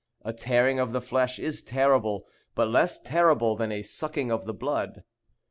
[0.25, 4.53] A tearing of the flesh is terrible, but less terrible than a sucking of the
[4.55, 5.03] blood.